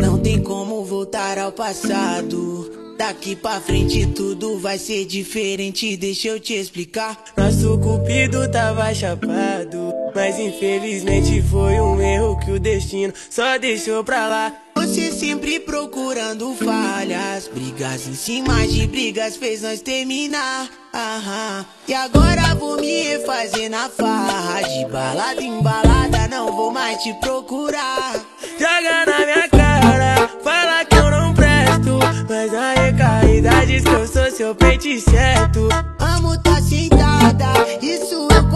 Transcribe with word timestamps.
Não 0.00 0.18
tem 0.22 0.42
como 0.42 0.84
voltar 0.84 1.38
ao 1.38 1.52
passado. 1.52 2.94
Daqui 2.96 3.36
pra 3.36 3.60
frente 3.60 4.06
tudo 4.06 4.58
vai 4.58 4.78
ser 4.78 5.04
diferente, 5.04 5.96
deixa 5.96 6.28
eu 6.28 6.40
te 6.40 6.54
explicar. 6.54 7.24
Nosso 7.36 7.78
cupido 7.78 8.50
tava 8.50 8.94
chapado, 8.94 9.92
mas 10.14 10.38
infelizmente 10.38 11.42
foi 11.42 11.78
um 11.78 12.00
erro 12.00 12.38
que 12.38 12.52
o 12.52 12.58
destino 12.58 13.12
só 13.28 13.58
deixou 13.58 14.02
pra 14.02 14.26
lá. 14.28 14.65
Você 14.86 15.10
sempre 15.10 15.58
procurando 15.58 16.54
falhas, 16.54 17.48
brigas 17.48 18.06
em 18.06 18.14
cima 18.14 18.64
de 18.68 18.86
brigas 18.86 19.36
fez 19.36 19.62
nós 19.62 19.80
terminar. 19.80 20.68
Aham. 20.94 21.66
E 21.88 21.92
agora 21.92 22.54
vou 22.54 22.80
me 22.80 23.02
refazer 23.02 23.68
na 23.68 23.88
farra, 23.88 24.62
de 24.62 24.84
balada 24.86 25.42
em 25.42 25.60
balada 25.60 26.28
não 26.28 26.52
vou 26.52 26.70
mais 26.72 27.02
te 27.02 27.12
procurar. 27.14 28.12
Joga 28.52 29.06
na 29.06 29.26
minha 29.26 29.48
cara, 29.48 30.30
fala 30.44 30.84
que 30.84 30.94
eu 30.94 31.10
não 31.10 31.34
presto, 31.34 31.98
mas 32.28 32.54
a 32.54 32.74
recaída 32.74 33.66
diz 33.66 33.82
que 33.82 33.90
eu 33.90 34.06
sou 34.06 34.30
seu 34.30 34.54
pente 34.54 35.00
certo. 35.00 35.68
Amo 35.98 36.40
tá 36.40 36.62
sentada, 36.62 37.52
isso 37.82 38.28
eu 38.30 38.48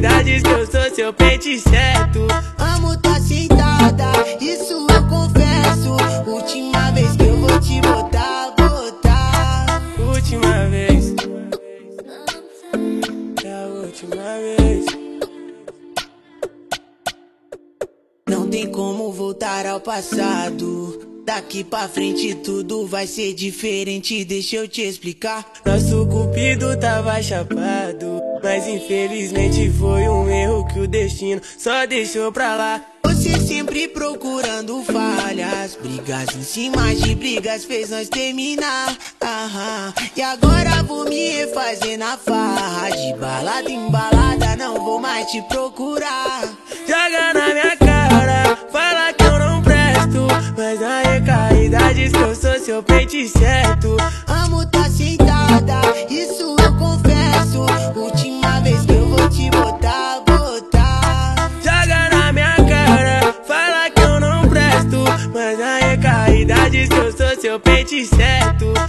que 0.00 0.48
eu 0.48 0.66
sou 0.70 0.94
seu 0.94 1.12
pente 1.12 1.58
certo. 1.58 2.26
Amo 2.56 2.96
tá 2.98 3.20
sentada, 3.20 4.12
isso 4.40 4.86
eu 4.88 5.08
confesso. 5.08 6.30
Última 6.30 6.92
vez 6.92 7.16
que 7.16 7.24
eu 7.24 7.36
vou 7.36 7.60
te 7.60 7.80
botar, 7.80 8.54
botar. 8.56 9.82
Última 9.98 10.66
vez. 10.66 11.14
É 13.44 13.52
a 13.52 13.66
última 13.66 14.38
vez. 14.38 14.86
Não 18.28 18.48
tem 18.48 18.70
como 18.70 19.12
voltar 19.12 19.66
ao 19.66 19.80
passado. 19.80 21.08
Daqui 21.28 21.62
pra 21.62 21.86
frente 21.86 22.34
tudo 22.36 22.86
vai 22.86 23.06
ser 23.06 23.34
diferente, 23.34 24.24
deixa 24.24 24.56
eu 24.56 24.66
te 24.66 24.80
explicar. 24.80 25.44
Nosso 25.62 26.06
cupido 26.06 26.74
tava 26.80 27.22
chapado, 27.22 28.06
mas 28.42 28.66
infelizmente 28.66 29.70
foi 29.70 30.08
um 30.08 30.28
erro 30.28 30.66
que 30.66 30.80
o 30.80 30.88
destino 30.88 31.40
só 31.56 31.86
deixou 31.86 32.32
pra 32.32 32.56
lá. 32.56 32.84
Você 33.04 33.38
sempre 33.40 33.88
procurando 33.88 34.82
falhas, 34.84 35.76
brigas 35.82 36.36
em 36.36 36.42
cima 36.42 36.94
de 36.94 37.14
brigas 37.14 37.64
fez 37.64 37.90
nós 37.90 38.08
terminar. 38.08 38.96
Aham. 39.22 39.94
E 40.16 40.22
agora 40.22 40.82
vou 40.82 41.04
me 41.08 41.30
refazer 41.30 41.98
na 41.98 42.16
farra, 42.16 42.90
de 42.90 43.14
balada 43.14 43.70
em 43.70 43.90
balada 43.90 44.56
não 44.56 44.84
vou 44.84 45.00
mais 45.00 45.26
te 45.30 45.40
procurar. 45.42 46.42
Joga 46.86 47.32
na 47.32 47.54
minha 47.54 47.76
cara, 47.76 48.56
fala 48.70 49.12
que 49.12 49.24
eu 49.24 49.38
não 49.38 49.62
presto, 49.62 50.26
mas 50.56 50.82
a 50.82 51.02
recaída 51.02 51.94
diz 51.94 52.12
que 52.12 52.18
eu 52.18 52.34
sou 52.34 52.58
seu 52.58 52.82
pente 52.82 53.28
certo. 53.28 53.96
Amo 54.26 54.66
tá 54.66 54.90
sentada, 54.90 55.80
isso 56.10 56.56
eu 56.62 56.76
confesso. 56.76 57.07
Que 66.88 66.94
eu 66.96 67.12
sou 67.12 67.40
seu 67.40 67.60
pente 67.60 68.04
certo. 68.04 68.87